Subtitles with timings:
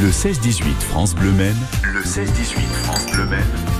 [0.00, 1.54] Le 16-18 France Bleu Maine.
[1.82, 3.79] Le 16-18 France Bleu Maine.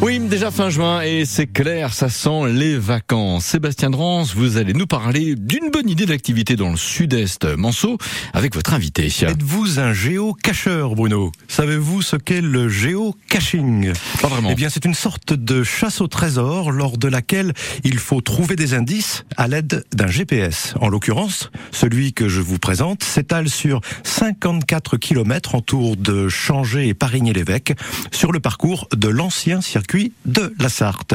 [0.00, 3.44] Oui, déjà fin juin et c'est clair, ça sent les vacances.
[3.44, 7.98] Sébastien Drance, vous allez nous parler d'une bonne idée d'activité dans le sud-est Manceau
[8.32, 9.06] avec votre invité.
[9.22, 11.32] Êtes-vous un géocacheur, Bruno?
[11.48, 13.92] Savez-vous ce qu'est le géocaching?
[14.22, 14.50] Pas vraiment.
[14.52, 18.54] Eh bien, c'est une sorte de chasse au trésor lors de laquelle il faut trouver
[18.54, 20.74] des indices à l'aide d'un GPS.
[20.80, 26.86] En l'occurrence, celui que je vous présente s'étale sur 54 km en tour de Changé
[26.86, 27.74] et Parigné-l'Évêque
[28.12, 29.87] sur le parcours de l'ancien circuit
[30.26, 31.14] de la Sarthe.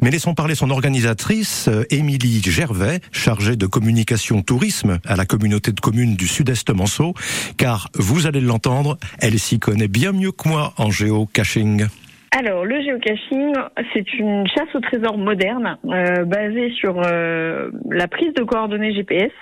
[0.00, 5.72] Mais laissons parler son organisatrice, euh, Émilie Gervais, chargée de communication tourisme à la communauté
[5.72, 7.14] de communes du Sud-Est Manceau,
[7.56, 11.86] car vous allez l'entendre, elle s'y connaît bien mieux que moi en géocaching.
[12.30, 13.52] Alors, le géocaching,
[13.92, 19.32] c'est une chasse au trésor moderne euh, basée sur euh, la prise de coordonnées GPS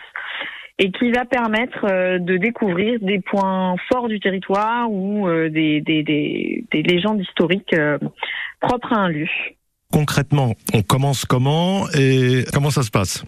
[0.79, 5.83] et qui va permettre de découvrir des points forts du territoire ou des,
[6.73, 7.75] légendes historiques
[8.63, 9.29] propres à un lieu.
[9.93, 13.25] Concrètement, on commence comment et comment ça se passe?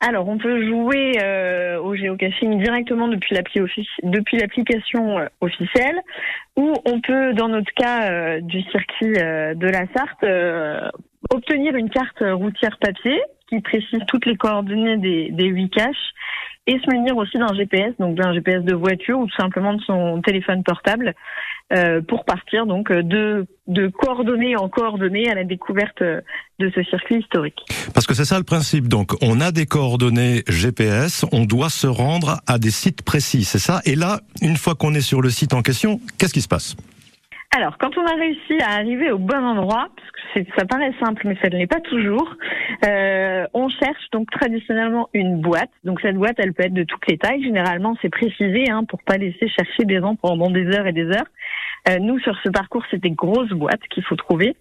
[0.00, 3.60] Alors, on peut jouer euh, au géocaching directement depuis l'appli
[4.02, 6.00] depuis l'application euh, officielle,
[6.54, 10.92] ou on peut, dans notre cas euh, du circuit de la Sarthe,
[11.30, 16.12] obtenir une carte routière papier qui précise toutes les coordonnées des, des 8 caches
[16.66, 19.82] et se munir aussi d'un GPS, donc d'un GPS de voiture ou tout simplement de
[19.82, 21.14] son téléphone portable
[21.72, 27.18] euh, pour partir donc de, de coordonnées en coordonnées à la découverte de ce circuit
[27.20, 27.58] historique.
[27.92, 28.88] Parce que c'est ça le principe.
[28.88, 33.58] Donc on a des coordonnées GPS, on doit se rendre à des sites précis, c'est
[33.58, 33.80] ça?
[33.84, 36.76] Et là, une fois qu'on est sur le site en question, qu'est-ce qui se passe?
[37.54, 41.26] Alors, quand on a réussi à arriver au bon endroit, parce que ça paraît simple,
[41.26, 42.34] mais ça ne l'est pas toujours,
[42.86, 45.70] euh, on cherche donc traditionnellement une boîte.
[45.84, 47.42] Donc cette boîte, elle peut être de toutes les tailles.
[47.42, 51.06] Généralement, c'est précisé hein, pour pas laisser chercher des gens pendant des heures et des
[51.06, 51.28] heures.
[51.88, 54.56] Euh, nous, sur ce parcours, c'est des grosses boîtes qu'il faut trouver.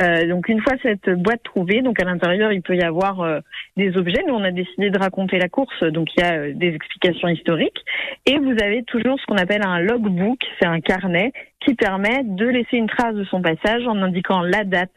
[0.00, 3.40] Euh, donc une fois cette boîte trouvée, donc à l'intérieur il peut y avoir euh,
[3.76, 4.22] des objets.
[4.26, 7.28] Nous on a décidé de raconter la course, donc il y a euh, des explications
[7.28, 7.84] historiques.
[8.24, 12.46] Et vous avez toujours ce qu'on appelle un logbook, c'est un carnet qui permet de
[12.46, 14.90] laisser une trace de son passage en indiquant la date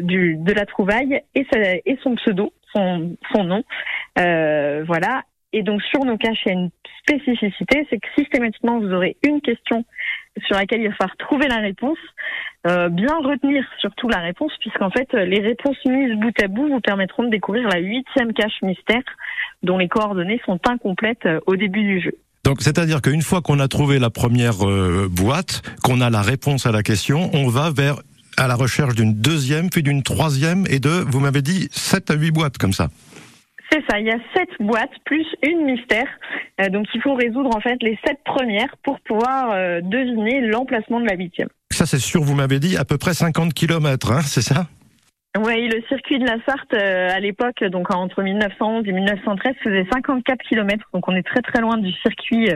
[0.00, 1.46] du, de la trouvaille et,
[1.86, 3.62] et son pseudo, son, son nom.
[4.16, 5.22] voilà.
[5.52, 6.70] Et donc sur nos caches, il y a une
[7.00, 9.84] spécificité, c'est que systématiquement vous aurez une question
[10.46, 11.98] sur laquelle il va falloir trouver la réponse,
[12.66, 16.80] euh, bien retenir surtout la réponse, puisqu'en fait les réponses mises bout à bout vous
[16.80, 19.02] permettront de découvrir la huitième cache mystère
[19.62, 22.12] dont les coordonnées sont incomplètes euh, au début du jeu.
[22.44, 26.64] Donc, c'est-à-dire qu'une fois qu'on a trouvé la première euh, boîte, qu'on a la réponse
[26.64, 27.96] à la question, on va vers
[28.36, 32.14] à la recherche d'une deuxième, puis d'une troisième et de, vous m'avez dit, sept à
[32.14, 32.88] huit boîtes comme ça.
[33.70, 36.06] C'est ça, il y a sept boîtes plus une mystère.
[36.60, 41.00] Euh, donc il faut résoudre en fait les sept premières pour pouvoir euh, deviner l'emplacement
[41.00, 41.48] de la huitième.
[41.70, 44.66] Ça c'est sûr, vous m'avez dit à peu près 50 km, hein, c'est ça?
[45.38, 49.86] Oui, le circuit de la Sarthe euh, à l'époque, donc entre 1911 et 1913, faisait
[49.92, 52.48] 54 km, donc on est très très loin du circuit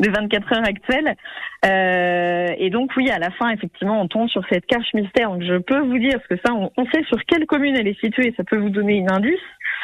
[0.00, 1.16] de 24 heures actuel.
[1.64, 5.30] Euh, et donc oui, à la fin, effectivement, on tombe sur cette cache mystère.
[5.30, 8.00] Donc je peux vous dire, parce que ça, on, sait sur quelle commune elle est
[8.00, 9.34] située, ça peut vous donner une indice.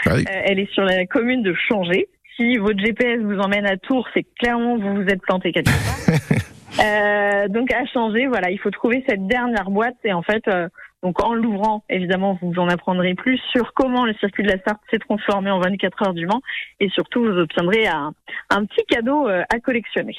[0.05, 2.09] Ah euh, elle est sur la commune de Changé.
[2.37, 6.85] Si votre GPS vous emmène à Tours, c'est clairement vous vous êtes planté quelque part.
[6.85, 10.69] euh, donc à changer, voilà, il faut trouver cette dernière boîte et en fait, euh,
[11.03, 14.81] donc en l'ouvrant, évidemment, vous en apprendrez plus sur comment le circuit de la Sarthe
[14.91, 16.43] s'est transformé en 24 heures du Mans
[16.81, 18.13] et surtout vous obtiendrez un,
[18.51, 20.17] un petit cadeau à collectionner.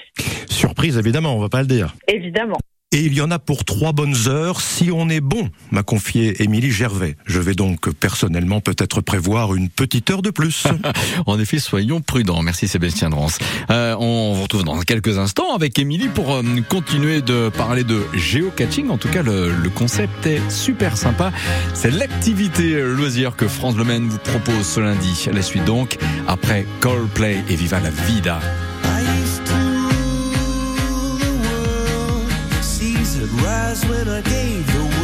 [0.49, 1.94] Surprise, évidemment, on va pas le dire.
[2.07, 2.57] Évidemment.
[2.94, 6.42] Et il y en a pour trois bonnes heures si on est bon, m'a confié
[6.42, 7.18] Émilie Gervais.
[7.25, 10.64] Je vais donc personnellement peut-être prévoir une petite heure de plus.
[11.25, 12.42] en effet, soyons prudents.
[12.42, 13.40] Merci Sébastien Drance.
[13.72, 18.06] Euh, on vous retrouve dans quelques instants avec Émilie pour euh, continuer de parler de
[18.14, 18.90] géocaching.
[18.90, 21.34] En tout cas, le, le concept est super sympa.
[21.74, 25.28] C'est l'activité loisir que France Le Maine vous propose ce lundi.
[25.34, 28.40] La suite donc, après Coldplay et Viva la Vida.
[33.44, 34.96] Rise when I gave the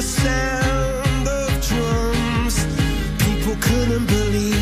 [0.00, 2.64] the sound of drums.
[3.18, 4.59] People couldn't believe.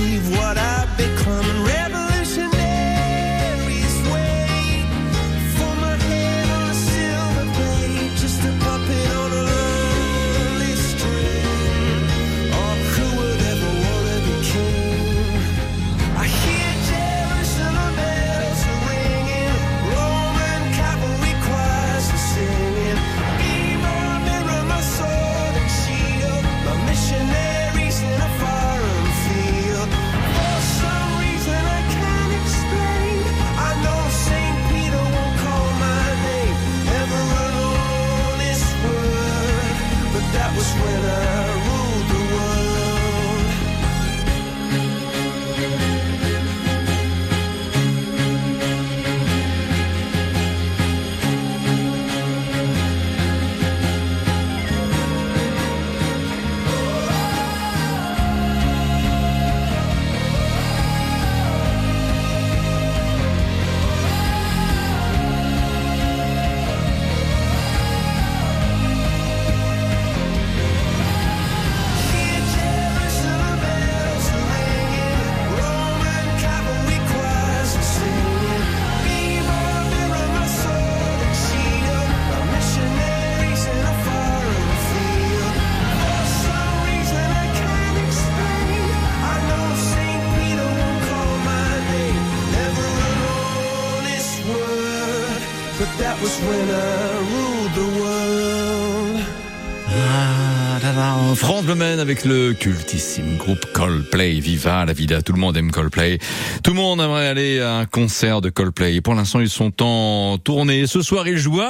[100.91, 104.41] Ah, France Bleu avec le cultissime groupe Coldplay.
[104.41, 106.19] Viva la vida, tout le monde aime Coldplay.
[106.65, 109.01] Tout le monde aimerait aller à un concert de Coldplay.
[109.01, 110.89] Pour l'instant, ils sont en tournée.
[110.89, 111.63] Ce soir, ils jouent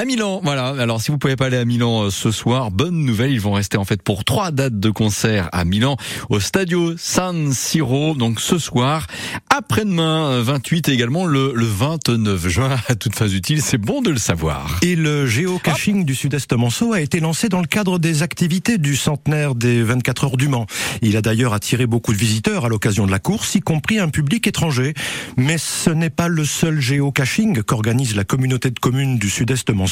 [0.00, 0.68] à Milan, voilà.
[0.78, 3.52] Alors si vous pouvez pas aller à Milan euh, ce soir, bonne nouvelle, ils vont
[3.52, 5.98] rester en fait pour trois dates de concert à Milan
[6.30, 8.14] au Stadio San Siro.
[8.14, 9.06] Donc ce soir,
[9.54, 13.60] après-demain 28 et également le, le 29 juin à toute phase utile.
[13.60, 14.78] C'est bon de le savoir.
[14.80, 18.96] Et le géocaching du Sud-Est Manceau a été lancé dans le cadre des activités du
[18.96, 20.64] centenaire des 24 heures du Mans.
[21.02, 24.08] Il a d'ailleurs attiré beaucoup de visiteurs à l'occasion de la course, y compris un
[24.08, 24.94] public étranger.
[25.36, 29.89] Mais ce n'est pas le seul géocaching qu'organise la communauté de communes du Sud-Est Manceau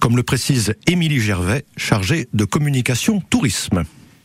[0.00, 3.84] comme le précise Émilie Gervais, chargée de communication tourisme.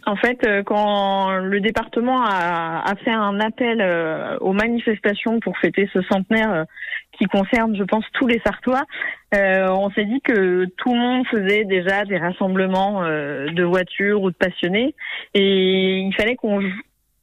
[0.10, 5.88] En fait, euh, quand le département a, fait un appel euh, aux manifestations pour fêter
[5.94, 6.64] ce centenaire euh,
[7.11, 8.85] qui concerne, je pense, tous les Sartois,
[9.33, 14.35] on s'est dit que tout le monde faisait déjà des rassemblements de voitures ou de
[14.35, 14.95] passionnés,
[15.33, 16.61] et il fallait qu'on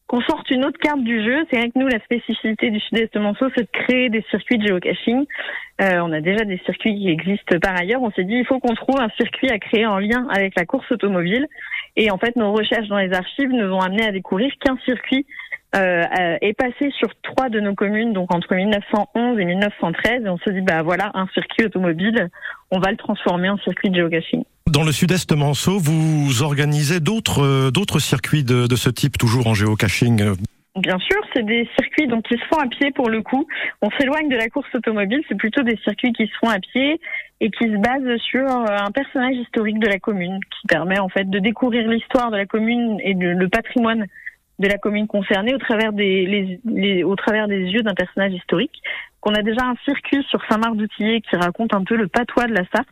[0.07, 1.45] qu'on sorte une autre carte du jeu.
[1.51, 4.67] C'est vrai que nous, la spécificité du Sud-Est Manceau, c'est de créer des circuits de
[4.67, 5.27] géocaching.
[5.81, 8.03] Euh, on a déjà des circuits qui existent par ailleurs.
[8.03, 10.65] On s'est dit, il faut qu'on trouve un circuit à créer en lien avec la
[10.65, 11.47] course automobile.
[11.97, 15.27] Et en fait, nos recherches dans les archives nous ont amené à découvrir qu'un circuit
[15.75, 20.25] euh, euh, est passé sur trois de nos communes, donc entre 1911 et 1913.
[20.25, 22.29] Et on se dit, bah voilà, un circuit automobile,
[22.71, 24.45] on va le transformer en circuit de géocaching.
[24.71, 29.47] Dans le sud-est Manceau, vous organisez d'autres euh, d'autres circuits de, de, ce type, toujours
[29.47, 30.35] en géocaching
[30.77, 33.47] Bien sûr, c'est des circuits donc qui se font à pied pour le coup.
[33.81, 37.01] On s'éloigne de la course automobile, c'est plutôt des circuits qui se font à pied
[37.41, 41.31] et qui se basent sur un personnage historique de la commune, qui permet en fait
[41.31, 44.07] de découvrir l'histoire de la commune et le patrimoine
[44.59, 48.83] de la commune concernée au travers des, les, au travers des yeux d'un personnage historique.
[49.21, 52.65] Qu'on a déjà un circuit sur Saint-Marc-d'Outillet qui raconte un peu le patois de la
[52.75, 52.87] Sarthe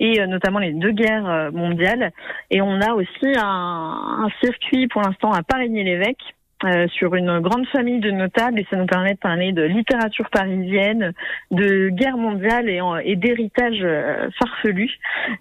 [0.00, 2.12] et euh, notamment les deux guerres euh, mondiales.
[2.50, 6.18] Et on a aussi un, circuit pour l'instant à Parigny-l'Évêque
[6.64, 10.30] euh, sur une grande famille de notables et ça nous permet de parler de littérature
[10.30, 11.12] parisienne,
[11.50, 14.90] de guerre mondiale et, et d'héritage euh, farfelu.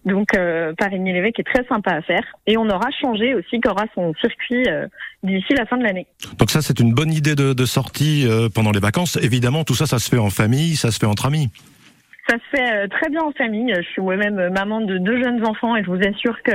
[0.06, 4.14] Donc euh, Parigny-l'Évêque est très sympa à faire et on aura changé aussi qu'aura son
[4.16, 4.66] circuit
[5.24, 6.08] d'ici la fin de l'année.
[6.40, 9.18] Donc ça c'est une bonne idée de, de sortie pendant les vacances.
[9.22, 11.50] Évidemment tout ça ça se fait en famille, ça se fait entre amis.
[12.30, 13.74] Ça se fait euh, très bien en famille.
[13.76, 16.54] Je suis moi-même euh, maman de deux jeunes enfants et je vous assure que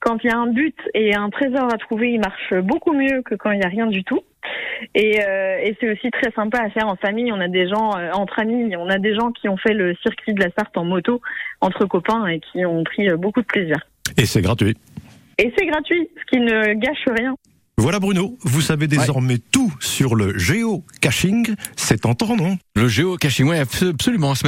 [0.00, 3.22] quand il y a un but et un trésor à trouver, il marche beaucoup mieux
[3.22, 4.20] que quand il n'y a rien du tout.
[4.94, 7.32] Et, euh, et c'est aussi très sympa à faire en famille.
[7.32, 10.34] On a des gens entre amis, on a des gens qui ont fait le circuit
[10.34, 11.22] de la Sarthe en moto
[11.62, 13.78] entre copains et qui ont pris beaucoup de plaisir.
[14.18, 14.76] Et c'est gratuit.
[15.38, 17.34] Et c'est gratuit, ce qui ne gâche rien.
[17.78, 21.54] Voilà Bruno, vous savez désormais tout sur le géocaching.
[21.76, 22.56] C'est tentant, non?
[22.74, 24.34] Le géocaching, oui, absolument.